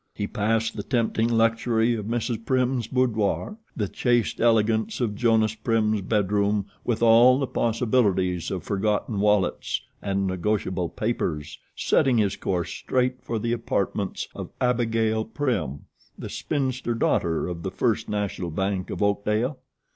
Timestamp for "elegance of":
4.41-5.13